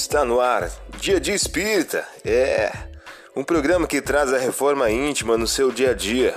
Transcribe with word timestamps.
Está 0.00 0.24
no 0.24 0.40
ar, 0.40 0.70
Dia 1.00 1.18
de 1.18 1.32
Espírita. 1.32 2.06
É 2.24 2.70
um 3.34 3.42
programa 3.42 3.84
que 3.84 4.00
traz 4.00 4.32
a 4.32 4.38
reforma 4.38 4.88
íntima 4.88 5.36
no 5.36 5.44
seu 5.44 5.72
dia 5.72 5.90
a 5.90 5.92
dia. 5.92 6.34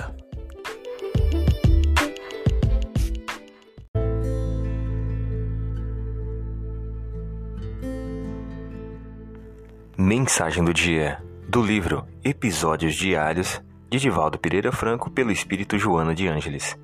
Mensagem 9.96 10.64
do 10.64 10.74
dia 10.74 11.22
do 11.48 11.62
livro 11.62 12.04
Episódios 12.24 12.96
Diários 12.96 13.62
de 13.88 14.00
Divaldo 14.00 14.40
Pereira 14.40 14.72
Franco 14.72 15.08
pelo 15.08 15.30
Espírito 15.30 15.78
Joana 15.78 16.16
de 16.16 16.26
Ângeles. 16.26 16.76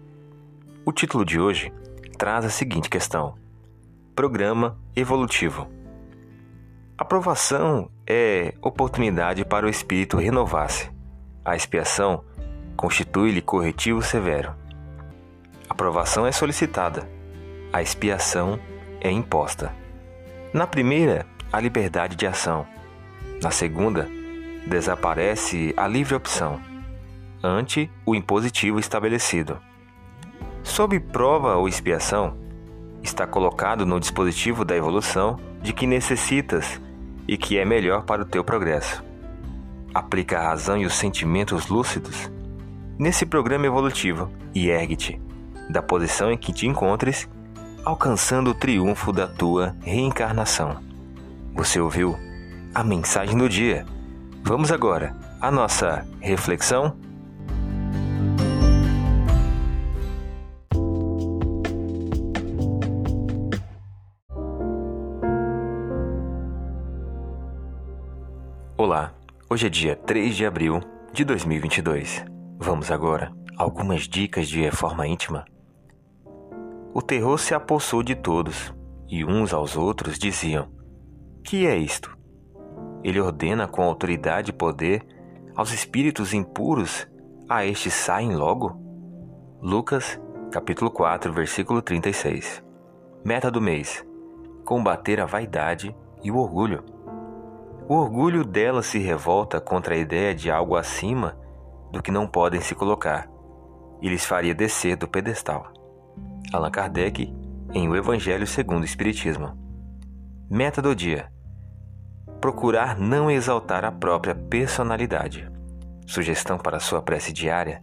O 0.86 0.92
título 0.92 1.24
de 1.24 1.40
hoje 1.40 1.72
traz 2.16 2.44
a 2.44 2.50
seguinte 2.50 2.88
questão: 2.88 3.34
Programa 4.14 4.78
evolutivo. 4.94 5.77
A 7.00 7.04
provação 7.04 7.88
é 8.04 8.52
oportunidade 8.60 9.44
para 9.44 9.64
o 9.64 9.68
espírito 9.68 10.16
renovar-se. 10.16 10.90
A 11.44 11.54
expiação 11.54 12.24
constitui-lhe 12.76 13.40
corretivo 13.40 14.02
severo. 14.02 14.52
A 15.68 15.74
provação 15.76 16.26
é 16.26 16.32
solicitada. 16.32 17.08
A 17.72 17.80
expiação 17.80 18.58
é 19.00 19.12
imposta. 19.12 19.72
Na 20.52 20.66
primeira, 20.66 21.24
a 21.52 21.60
liberdade 21.60 22.16
de 22.16 22.26
ação. 22.26 22.66
Na 23.40 23.52
segunda, 23.52 24.08
desaparece 24.66 25.72
a 25.76 25.86
livre 25.86 26.16
opção 26.16 26.60
ante 27.40 27.88
o 28.04 28.12
impositivo 28.12 28.80
estabelecido. 28.80 29.60
Sob 30.64 30.98
prova 30.98 31.54
ou 31.54 31.68
expiação, 31.68 32.36
está 33.04 33.24
colocado 33.24 33.86
no 33.86 34.00
dispositivo 34.00 34.64
da 34.64 34.76
evolução 34.76 35.38
de 35.62 35.72
que 35.72 35.86
necessitas 35.86 36.80
e 37.28 37.36
que 37.36 37.58
é 37.58 37.64
melhor 37.64 38.04
para 38.04 38.22
o 38.22 38.24
teu 38.24 38.42
progresso. 38.42 39.04
Aplica 39.94 40.38
a 40.38 40.48
razão 40.48 40.78
e 40.78 40.86
os 40.86 40.94
sentimentos 40.94 41.68
lúcidos 41.68 42.30
nesse 42.98 43.24
programa 43.24 43.66
evolutivo 43.66 44.30
e 44.54 44.68
ergue-te 44.70 45.20
da 45.68 45.82
posição 45.82 46.32
em 46.32 46.38
que 46.38 46.52
te 46.52 46.66
encontres, 46.66 47.28
alcançando 47.84 48.50
o 48.50 48.54
triunfo 48.54 49.12
da 49.12 49.26
tua 49.26 49.76
reencarnação. 49.82 50.78
Você 51.54 51.78
ouviu 51.78 52.16
a 52.74 52.82
mensagem 52.82 53.36
do 53.36 53.48
dia? 53.48 53.84
Vamos 54.42 54.72
agora 54.72 55.14
à 55.40 55.50
nossa 55.50 56.06
reflexão? 56.20 56.96
Olá, 68.80 69.12
hoje 69.50 69.66
é 69.66 69.68
dia 69.68 69.96
3 69.96 70.36
de 70.36 70.46
abril 70.46 70.80
de 71.12 71.24
2022. 71.24 72.24
Vamos 72.60 72.92
agora 72.92 73.32
a 73.56 73.64
algumas 73.64 74.02
dicas 74.02 74.46
de 74.46 74.60
reforma 74.60 75.04
íntima. 75.04 75.44
O 76.94 77.02
terror 77.02 77.40
se 77.40 77.52
apossou 77.52 78.04
de 78.04 78.14
todos 78.14 78.72
e 79.08 79.24
uns 79.24 79.52
aos 79.52 79.76
outros 79.76 80.16
diziam: 80.16 80.68
Que 81.42 81.66
é 81.66 81.76
isto? 81.76 82.16
Ele 83.02 83.20
ordena 83.20 83.66
com 83.66 83.82
autoridade 83.82 84.50
e 84.50 84.54
poder 84.54 85.04
aos 85.56 85.72
espíritos 85.72 86.32
impuros, 86.32 87.04
a 87.48 87.66
estes 87.66 87.94
saem 87.94 88.36
logo? 88.36 88.80
Lucas, 89.60 90.20
capítulo 90.52 90.88
4, 90.88 91.32
versículo 91.32 91.82
36. 91.82 92.62
Meta 93.24 93.50
do 93.50 93.60
mês: 93.60 94.06
combater 94.64 95.20
a 95.20 95.26
vaidade 95.26 95.92
e 96.22 96.30
o 96.30 96.36
orgulho. 96.36 96.96
O 97.88 97.94
orgulho 97.94 98.44
dela 98.44 98.82
se 98.82 98.98
revolta 98.98 99.58
contra 99.62 99.94
a 99.94 99.98
ideia 99.98 100.34
de 100.34 100.50
algo 100.50 100.76
acima 100.76 101.34
do 101.90 102.02
que 102.02 102.10
não 102.10 102.26
podem 102.26 102.60
se 102.60 102.74
colocar 102.74 103.26
e 104.02 104.10
lhes 104.10 104.26
faria 104.26 104.54
descer 104.54 104.94
do 104.94 105.08
pedestal. 105.08 105.72
Allan 106.52 106.70
Kardec, 106.70 107.34
em 107.72 107.88
O 107.88 107.96
Evangelho 107.96 108.46
segundo 108.46 108.82
o 108.82 108.84
Espiritismo. 108.84 109.56
Meta 110.50 110.82
do 110.82 110.94
dia: 110.94 111.32
procurar 112.42 112.98
não 112.98 113.30
exaltar 113.30 113.86
a 113.86 113.90
própria 113.90 114.34
personalidade. 114.34 115.50
Sugestão 116.06 116.58
para 116.58 116.80
sua 116.80 117.00
prece 117.00 117.32
diária: 117.32 117.82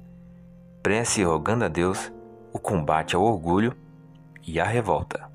prece 0.83 1.23
rogando 1.23 1.65
a 1.65 1.67
Deus 1.67 2.13
o 2.53 2.59
combate 2.59 3.15
ao 3.15 3.23
orgulho 3.23 3.75
e 4.45 4.59
à 4.59 4.65
revolta. 4.65 5.34